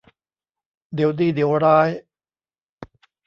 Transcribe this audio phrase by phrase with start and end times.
[0.95, 1.89] เดี๋ยวดีเดี๋ยวร้าย